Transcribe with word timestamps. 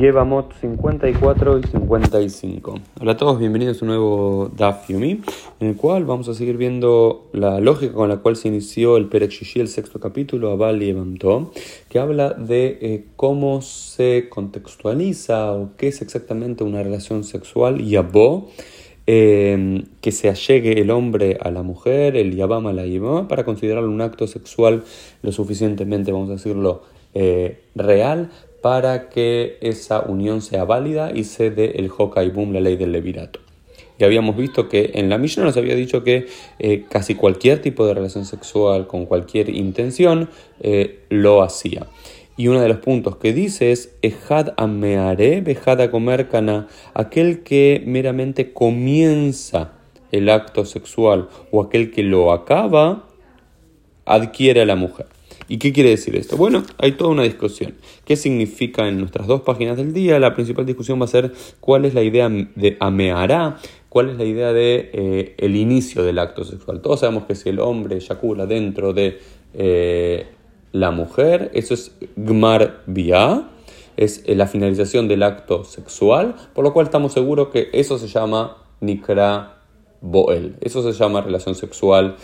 Yevamot 0.00 0.54
54 0.62 1.58
y 1.58 1.62
55. 1.62 2.74
Hola 3.02 3.12
a 3.12 3.16
todos, 3.18 3.38
bienvenidos 3.38 3.82
a 3.82 3.84
un 3.84 3.88
nuevo 3.88 4.50
Daf 4.56 4.88
Yumi, 4.88 5.20
en 5.60 5.68
el 5.68 5.76
cual 5.76 6.06
vamos 6.06 6.26
a 6.30 6.32
seguir 6.32 6.56
viendo 6.56 7.28
la 7.34 7.60
lógica 7.60 7.92
con 7.92 8.08
la 8.08 8.16
cual 8.16 8.36
se 8.36 8.48
inició 8.48 8.96
el 8.96 9.10
Perek 9.10 9.30
Shishi, 9.30 9.60
el 9.60 9.68
sexto 9.68 10.00
capítulo, 10.00 10.52
Abal 10.52 10.80
Yevamto, 10.80 11.52
que 11.90 11.98
habla 11.98 12.30
de 12.30 12.78
eh, 12.80 13.04
cómo 13.16 13.60
se 13.60 14.30
contextualiza 14.30 15.52
o 15.52 15.72
qué 15.76 15.88
es 15.88 16.00
exactamente 16.00 16.64
una 16.64 16.82
relación 16.82 17.22
sexual, 17.22 17.84
Yabó, 17.84 18.48
eh, 19.06 19.84
que 20.00 20.12
se 20.12 20.30
allegue 20.30 20.80
el 20.80 20.90
hombre 20.90 21.36
a 21.42 21.50
la 21.50 21.62
mujer, 21.62 22.16
el 22.16 22.34
Yabam 22.34 22.68
a 22.68 22.72
la 22.72 22.86
Yabam, 22.86 23.28
para 23.28 23.44
considerarlo 23.44 23.90
un 23.90 24.00
acto 24.00 24.26
sexual 24.26 24.82
lo 25.20 25.30
suficientemente, 25.30 26.10
vamos 26.10 26.30
a 26.30 26.34
decirlo, 26.34 26.84
eh, 27.12 27.64
real 27.74 28.30
para 28.60 29.08
que 29.08 29.58
esa 29.60 30.00
unión 30.00 30.42
sea 30.42 30.64
válida 30.64 31.12
y 31.14 31.24
se 31.24 31.50
dé 31.50 31.72
el 31.76 31.90
Hokai 31.96 32.30
Boom, 32.30 32.52
la 32.52 32.60
ley 32.60 32.76
del 32.76 32.92
levirato. 32.92 33.40
Y 33.98 34.04
habíamos 34.04 34.34
visto 34.34 34.68
que 34.68 34.92
en 34.94 35.10
la 35.10 35.18
Mishnah 35.18 35.44
nos 35.44 35.58
había 35.58 35.74
dicho 35.74 36.02
que 36.02 36.26
eh, 36.58 36.84
casi 36.88 37.14
cualquier 37.14 37.60
tipo 37.60 37.86
de 37.86 37.92
relación 37.92 38.24
sexual 38.24 38.86
con 38.86 39.04
cualquier 39.04 39.50
intención 39.50 40.30
eh, 40.60 41.00
lo 41.10 41.42
hacía. 41.42 41.86
Y 42.38 42.48
uno 42.48 42.62
de 42.62 42.68
los 42.68 42.78
puntos 42.78 43.16
que 43.16 43.34
dice 43.34 43.72
es 43.72 43.94
Ejad 44.00 44.54
ameare, 44.56 45.42
bejad 45.42 45.82
a 45.82 45.90
comer 45.90 46.28
cana, 46.28 46.68
aquel 46.94 47.42
que 47.42 47.82
meramente 47.84 48.54
comienza 48.54 49.72
el 50.12 50.30
acto 50.30 50.64
sexual 50.64 51.28
o 51.50 51.62
aquel 51.62 51.90
que 51.90 52.02
lo 52.02 52.32
acaba, 52.32 53.04
adquiere 54.06 54.62
a 54.62 54.64
la 54.64 54.76
mujer. 54.76 55.06
¿Y 55.50 55.58
qué 55.58 55.72
quiere 55.72 55.90
decir 55.90 56.14
esto? 56.14 56.36
Bueno, 56.36 56.62
hay 56.78 56.92
toda 56.92 57.10
una 57.10 57.24
discusión. 57.24 57.74
¿Qué 58.04 58.14
significa 58.14 58.86
en 58.86 59.00
nuestras 59.00 59.26
dos 59.26 59.40
páginas 59.40 59.76
del 59.76 59.92
día? 59.92 60.20
La 60.20 60.32
principal 60.32 60.64
discusión 60.64 61.00
va 61.00 61.06
a 61.06 61.08
ser 61.08 61.32
cuál 61.58 61.84
es 61.84 61.92
la 61.92 62.04
idea 62.04 62.28
de 62.28 62.76
ameará, 62.78 63.56
cuál 63.88 64.10
es 64.10 64.16
la 64.16 64.24
idea 64.24 64.52
de 64.52 64.90
eh, 64.92 65.46
inicio 65.48 66.04
del 66.04 66.20
acto 66.20 66.44
sexual. 66.44 66.80
Todos 66.80 67.00
sabemos 67.00 67.24
que 67.24 67.34
si 67.34 67.48
el 67.48 67.58
hombre 67.58 67.96
eyacula 67.96 68.46
dentro 68.46 68.92
de 68.92 69.18
eh, 69.54 70.28
la 70.70 70.92
mujer, 70.92 71.50
eso 71.52 71.74
es 71.74 71.96
gmar 72.14 72.84
bia, 72.86 73.48
es 73.96 74.22
eh, 74.26 74.36
la 74.36 74.46
finalización 74.46 75.08
del 75.08 75.24
acto 75.24 75.64
sexual, 75.64 76.36
por 76.54 76.62
lo 76.62 76.72
cual 76.72 76.86
estamos 76.86 77.12
seguros 77.12 77.48
que 77.48 77.70
eso 77.72 77.98
se 77.98 78.06
llama 78.06 78.56
nikra 78.78 79.56
boel, 80.00 80.54
eso 80.60 80.80
se 80.80 80.96
llama 80.96 81.20
relación 81.22 81.56
sexual 81.56 82.14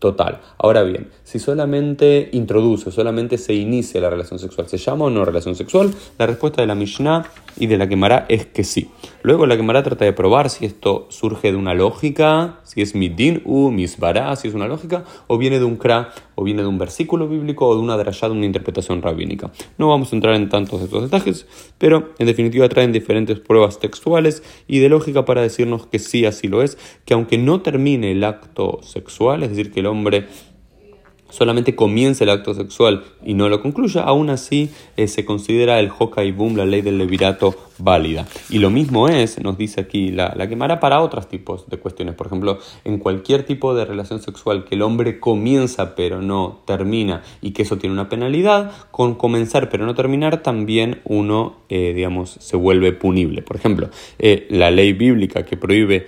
total. 0.00 0.40
Ahora 0.58 0.82
bien, 0.82 1.10
si 1.22 1.38
solamente 1.38 2.30
introduce, 2.32 2.90
solamente 2.90 3.38
se 3.38 3.54
inicia 3.54 4.00
la 4.00 4.10
relación 4.10 4.40
sexual, 4.40 4.66
¿se 4.66 4.78
llama 4.78 5.04
o 5.04 5.10
no 5.10 5.24
relación 5.24 5.54
sexual? 5.54 5.92
La 6.18 6.26
respuesta 6.26 6.62
de 6.62 6.66
la 6.66 6.74
Mishnah 6.74 7.26
y 7.56 7.66
de 7.66 7.78
la 7.78 7.86
Gemara 7.86 8.24
es 8.28 8.46
que 8.46 8.64
sí. 8.64 8.90
Luego 9.22 9.46
la 9.46 9.56
Gemara 9.56 9.82
trata 9.82 10.06
de 10.06 10.14
probar 10.14 10.48
si 10.48 10.64
esto 10.64 11.06
surge 11.10 11.52
de 11.52 11.56
una 11.56 11.74
lógica, 11.74 12.59
si 12.70 12.82
es 12.82 12.94
midin 12.94 13.42
u 13.44 13.72
misbara, 13.72 14.36
si 14.36 14.46
es 14.46 14.54
una 14.54 14.68
lógica, 14.68 15.04
o 15.26 15.38
viene 15.38 15.58
de 15.58 15.64
un 15.64 15.76
kra, 15.76 16.12
o 16.36 16.44
viene 16.44 16.62
de 16.62 16.68
un 16.68 16.78
versículo 16.78 17.26
bíblico, 17.26 17.66
o 17.66 17.74
de 17.74 17.80
una 17.80 17.96
drashá, 17.96 18.28
de 18.28 18.34
una 18.34 18.46
interpretación 18.46 19.02
rabínica. 19.02 19.50
No 19.76 19.88
vamos 19.88 20.12
a 20.12 20.16
entrar 20.16 20.36
en 20.36 20.48
tantos 20.48 20.78
de 20.78 20.84
estos 20.84 21.02
detalles, 21.02 21.48
pero 21.78 22.10
en 22.20 22.28
definitiva 22.28 22.68
traen 22.68 22.92
diferentes 22.92 23.40
pruebas 23.40 23.80
textuales 23.80 24.44
y 24.68 24.78
de 24.78 24.88
lógica 24.88 25.24
para 25.24 25.42
decirnos 25.42 25.88
que 25.88 25.98
sí, 25.98 26.24
así 26.26 26.46
lo 26.46 26.62
es, 26.62 26.78
que 27.04 27.14
aunque 27.14 27.38
no 27.38 27.60
termine 27.60 28.12
el 28.12 28.22
acto 28.22 28.78
sexual, 28.84 29.42
es 29.42 29.50
decir, 29.50 29.72
que 29.72 29.80
el 29.80 29.86
hombre 29.86 30.28
solamente 31.30 31.74
comienza 31.74 32.24
el 32.24 32.30
acto 32.30 32.54
sexual 32.54 33.04
y 33.24 33.34
no 33.34 33.48
lo 33.48 33.60
concluya, 33.62 34.02
aún 34.02 34.30
así 34.30 34.70
eh, 34.96 35.08
se 35.08 35.24
considera 35.24 35.80
el 35.80 35.90
Hokai 35.96 36.32
Boom, 36.32 36.56
la 36.56 36.66
ley 36.66 36.82
del 36.82 36.98
levirato, 36.98 37.54
válida. 37.78 38.26
Y 38.50 38.58
lo 38.58 38.68
mismo 38.68 39.08
es, 39.08 39.42
nos 39.42 39.56
dice 39.56 39.80
aquí, 39.80 40.10
la, 40.10 40.34
la 40.36 40.48
quemará 40.48 40.80
para 40.80 41.00
otros 41.00 41.28
tipos 41.28 41.68
de 41.68 41.78
cuestiones. 41.78 42.14
Por 42.14 42.26
ejemplo, 42.26 42.58
en 42.84 42.98
cualquier 42.98 43.44
tipo 43.44 43.74
de 43.74 43.86
relación 43.86 44.20
sexual 44.20 44.64
que 44.64 44.74
el 44.74 44.82
hombre 44.82 45.18
comienza 45.18 45.94
pero 45.94 46.20
no 46.20 46.60
termina 46.66 47.22
y 47.40 47.52
que 47.52 47.62
eso 47.62 47.78
tiene 47.78 47.94
una 47.94 48.08
penalidad, 48.08 48.72
con 48.90 49.14
comenzar 49.14 49.70
pero 49.70 49.86
no 49.86 49.94
terminar 49.94 50.42
también 50.42 51.00
uno, 51.04 51.56
eh, 51.68 51.92
digamos, 51.94 52.36
se 52.38 52.56
vuelve 52.56 52.92
punible. 52.92 53.42
Por 53.42 53.56
ejemplo, 53.56 53.88
eh, 54.18 54.46
la 54.50 54.70
ley 54.70 54.92
bíblica 54.92 55.44
que 55.44 55.56
prohíbe 55.56 56.06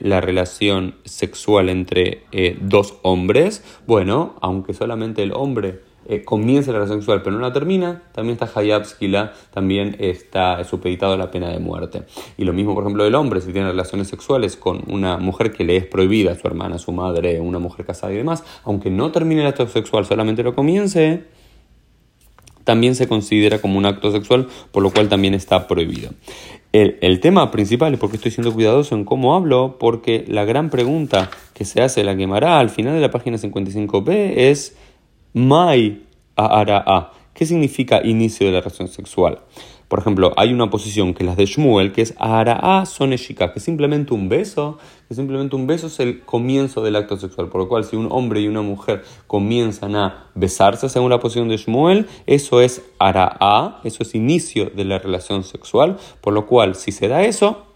la 0.00 0.20
relación 0.20 0.96
sexual 1.04 1.68
entre 1.68 2.22
dos 2.60 2.94
hombres, 3.02 3.64
bueno, 3.86 4.34
aunque 4.40 4.61
aunque 4.62 4.74
solamente 4.74 5.24
el 5.24 5.32
hombre 5.32 5.80
eh, 6.06 6.22
comienza 6.22 6.70
la 6.70 6.78
relación 6.78 7.00
sexual 7.00 7.20
pero 7.22 7.34
no 7.34 7.42
la 7.42 7.52
termina, 7.52 8.04
también 8.12 8.38
está 8.40 8.60
Hayab 8.60 8.84
Skila, 8.84 9.32
también 9.52 9.96
está 9.98 10.62
supeditado 10.62 11.14
a 11.14 11.16
la 11.16 11.32
pena 11.32 11.48
de 11.48 11.58
muerte. 11.58 12.04
Y 12.38 12.44
lo 12.44 12.52
mismo, 12.52 12.74
por 12.74 12.84
ejemplo, 12.84 13.02
del 13.02 13.16
hombre, 13.16 13.40
si 13.40 13.52
tiene 13.52 13.66
relaciones 13.66 14.06
sexuales 14.06 14.56
con 14.56 14.84
una 14.86 15.18
mujer 15.18 15.50
que 15.50 15.64
le 15.64 15.76
es 15.76 15.86
prohibida, 15.86 16.36
su 16.36 16.46
hermana, 16.46 16.78
su 16.78 16.92
madre, 16.92 17.40
una 17.40 17.58
mujer 17.58 17.84
casada 17.84 18.12
y 18.12 18.16
demás, 18.16 18.44
aunque 18.62 18.88
no 18.88 19.10
termine 19.10 19.40
el 19.40 19.48
acto 19.48 19.66
sexual, 19.66 20.06
solamente 20.06 20.44
lo 20.44 20.54
comience, 20.54 21.24
también 22.62 22.94
se 22.94 23.08
considera 23.08 23.60
como 23.60 23.78
un 23.78 23.86
acto 23.86 24.12
sexual, 24.12 24.46
por 24.70 24.84
lo 24.84 24.92
cual 24.92 25.08
también 25.08 25.34
está 25.34 25.66
prohibido. 25.66 26.10
El, 26.72 27.20
tema 27.20 27.50
principal, 27.50 27.92
y 27.92 27.96
porque 27.98 28.16
estoy 28.16 28.30
siendo 28.30 28.52
cuidadoso 28.52 28.94
en 28.94 29.04
cómo 29.04 29.34
hablo, 29.34 29.76
porque 29.78 30.24
la 30.26 30.46
gran 30.46 30.70
pregunta 30.70 31.30
que 31.52 31.66
se 31.66 31.82
hace, 31.82 32.02
la 32.02 32.16
quemará 32.16 32.58
al 32.58 32.70
final 32.70 32.94
de 32.94 33.00
la 33.00 33.10
página 33.10 33.36
55b, 33.36 34.32
es 34.36 34.74
Mai 35.34 36.02
a 36.36 37.12
¿Qué 37.34 37.46
significa 37.46 38.00
inicio 38.04 38.46
de 38.46 38.52
la 38.52 38.60
relación 38.60 38.88
sexual? 38.88 39.40
Por 39.92 39.98
ejemplo, 39.98 40.32
hay 40.38 40.54
una 40.54 40.70
posición 40.70 41.12
que 41.12 41.22
es 41.22 41.26
la 41.28 41.34
de 41.34 41.44
Shmuel, 41.44 41.92
que 41.92 42.00
es 42.00 42.14
Ara'a 42.16 42.86
Soneshika, 42.86 43.52
que 43.52 43.60
simplemente 43.60 44.14
un 44.14 44.30
beso, 44.30 44.78
que 45.06 45.14
simplemente 45.14 45.54
un 45.54 45.66
beso 45.66 45.88
es 45.88 46.00
el 46.00 46.22
comienzo 46.22 46.82
del 46.82 46.96
acto 46.96 47.18
sexual. 47.18 47.50
Por 47.50 47.60
lo 47.60 47.68
cual, 47.68 47.84
si 47.84 47.96
un 47.96 48.08
hombre 48.10 48.40
y 48.40 48.48
una 48.48 48.62
mujer 48.62 49.04
comienzan 49.26 49.94
a 49.94 50.30
besarse 50.34 50.88
según 50.88 51.10
la 51.10 51.20
posición 51.20 51.50
de 51.50 51.58
Shmuel, 51.58 52.06
eso 52.24 52.62
es 52.62 52.80
Ara'a, 52.98 53.80
eso 53.84 54.02
es 54.02 54.14
inicio 54.14 54.70
de 54.74 54.86
la 54.86 54.98
relación 54.98 55.44
sexual. 55.44 55.98
Por 56.22 56.32
lo 56.32 56.46
cual, 56.46 56.74
si 56.74 56.90
se 56.90 57.08
da 57.08 57.24
eso, 57.24 57.66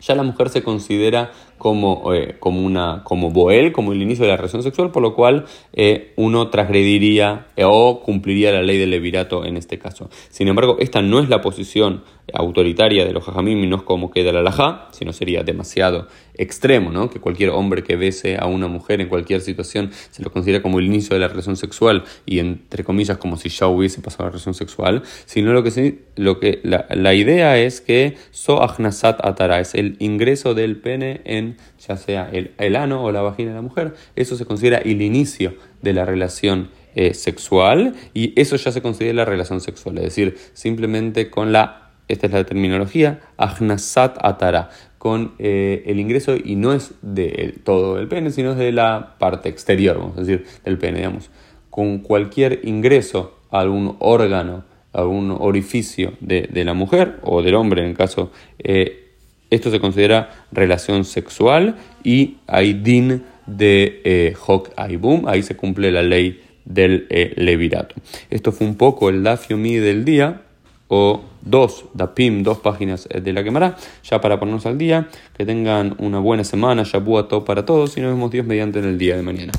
ya 0.00 0.14
la 0.14 0.22
mujer 0.22 0.48
se 0.48 0.62
considera 0.62 1.32
como, 1.58 2.14
eh, 2.14 2.36
como, 2.38 2.62
una, 2.62 3.02
como 3.04 3.30
Boel, 3.30 3.72
como 3.72 3.92
el 3.92 4.00
inicio 4.00 4.24
de 4.24 4.30
la 4.30 4.36
relación 4.36 4.62
sexual, 4.62 4.90
por 4.90 5.02
lo 5.02 5.14
cual 5.14 5.44
eh, 5.72 6.12
uno 6.16 6.48
transgrediría 6.48 7.46
eh, 7.56 7.64
o 7.66 8.00
cumpliría 8.02 8.52
la 8.52 8.62
ley 8.62 8.78
del 8.78 8.90
levirato 8.90 9.44
en 9.44 9.56
este 9.56 9.78
caso. 9.78 10.08
Sin 10.30 10.48
embargo, 10.48 10.76
esta 10.78 11.02
no 11.02 11.20
es 11.20 11.28
la 11.28 11.40
posición 11.40 12.02
autoritaria 12.32 13.04
de 13.04 13.12
los 13.12 13.24
jajamim 13.24 13.68
no 13.68 13.76
es 13.76 13.82
como 13.82 14.10
queda 14.10 14.32
la 14.32 14.40
alajá, 14.40 14.88
sino 14.92 15.12
sería 15.12 15.42
demasiado 15.42 16.08
extremo, 16.34 16.90
¿no? 16.90 17.10
que 17.10 17.20
cualquier 17.20 17.50
hombre 17.50 17.82
que 17.82 17.96
bese 17.96 18.36
a 18.38 18.46
una 18.46 18.68
mujer 18.68 19.00
en 19.00 19.08
cualquier 19.08 19.40
situación 19.40 19.90
se 20.10 20.22
lo 20.22 20.30
considera 20.30 20.62
como 20.62 20.78
el 20.78 20.86
inicio 20.86 21.14
de 21.14 21.20
la 21.20 21.28
relación 21.28 21.56
sexual 21.56 22.04
y 22.26 22.38
entre 22.38 22.84
comillas 22.84 23.18
como 23.18 23.36
si 23.36 23.48
ya 23.48 23.66
hubiese 23.66 24.00
pasado 24.00 24.24
la 24.24 24.30
relación 24.30 24.54
sexual, 24.54 25.02
sino 25.24 25.52
lo 25.52 25.62
que, 25.62 25.98
lo 26.16 26.38
que 26.38 26.60
la, 26.62 26.86
la 26.90 27.14
idea 27.14 27.58
es 27.58 27.80
que 27.80 28.16
so 28.30 28.62
atara, 28.62 29.60
es 29.60 29.74
el 29.74 29.96
ingreso 29.98 30.54
del 30.54 30.76
pene 30.76 31.20
en 31.24 31.47
ya 31.86 31.96
sea 31.96 32.30
el, 32.30 32.76
ano 32.76 33.02
o 33.02 33.12
la 33.12 33.22
vagina 33.22 33.50
de 33.50 33.56
la 33.56 33.62
mujer, 33.62 33.94
eso 34.16 34.36
se 34.36 34.44
considera 34.44 34.78
el 34.78 35.02
inicio 35.02 35.54
de 35.82 35.92
la 35.92 36.04
relación 36.04 36.70
eh, 36.94 37.14
sexual 37.14 37.94
y 38.14 38.38
eso 38.40 38.56
ya 38.56 38.72
se 38.72 38.82
considera 38.82 39.14
la 39.14 39.24
relación 39.24 39.60
sexual, 39.60 39.98
es 39.98 40.04
decir, 40.04 40.36
simplemente 40.52 41.30
con 41.30 41.52
la, 41.52 41.92
esta 42.08 42.26
es 42.26 42.32
la 42.32 42.44
terminología, 42.44 43.20
agnasat 43.36 44.18
atara, 44.22 44.70
con 44.98 45.34
eh, 45.38 45.84
el 45.86 46.00
ingreso 46.00 46.34
y 46.36 46.56
no 46.56 46.72
es 46.72 46.92
de 47.02 47.54
todo 47.64 47.98
el 47.98 48.08
pene, 48.08 48.30
sino 48.30 48.54
de 48.54 48.72
la 48.72 49.16
parte 49.18 49.48
exterior, 49.48 49.98
vamos 49.98 50.18
a 50.18 50.20
decir, 50.20 50.44
del 50.64 50.76
pene, 50.76 50.98
digamos, 50.98 51.30
con 51.70 51.98
cualquier 51.98 52.60
ingreso 52.64 53.38
a 53.50 53.60
algún 53.60 53.96
órgano, 54.00 54.64
a 54.92 55.00
algún 55.00 55.30
orificio 55.30 56.14
de, 56.20 56.48
la 56.64 56.74
mujer 56.74 57.20
o 57.22 57.42
del 57.42 57.54
hombre 57.54 57.82
en 57.82 57.90
el 57.90 57.96
caso 57.96 58.32
eh, 58.58 59.07
esto 59.50 59.70
se 59.70 59.80
considera 59.80 60.30
relación 60.52 61.04
sexual 61.04 61.76
y 62.04 62.36
hay 62.46 62.74
din 62.74 63.22
de 63.46 64.02
eh, 64.04 64.34
Hok 64.46 64.70
Aibum, 64.76 65.26
ahí 65.26 65.42
se 65.42 65.56
cumple 65.56 65.90
la 65.90 66.02
ley 66.02 66.40
del 66.64 67.06
eh, 67.08 67.32
levirato. 67.36 67.94
Esto 68.30 68.52
fue 68.52 68.66
un 68.66 68.76
poco 68.76 69.08
el 69.08 69.22
Dafiomi 69.22 69.76
del 69.76 70.04
día, 70.04 70.42
o 70.88 71.22
dos 71.42 71.84
Dapim, 71.94 72.42
dos 72.42 72.58
páginas 72.58 73.06
eh, 73.10 73.20
de 73.20 73.32
la 73.32 73.44
quemará, 73.44 73.76
ya 74.02 74.20
para 74.20 74.38
ponernos 74.38 74.66
al 74.66 74.78
día. 74.78 75.08
Que 75.36 75.44
tengan 75.44 75.94
una 75.98 76.18
buena 76.18 76.44
semana, 76.44 76.84
todo 76.84 77.44
para 77.44 77.64
todos 77.64 77.96
y 77.96 78.00
nos 78.00 78.12
vemos 78.12 78.30
Dios 78.30 78.46
mediante 78.46 78.78
en 78.78 78.86
el 78.86 78.98
día 78.98 79.16
de 79.16 79.22
mañana. 79.22 79.52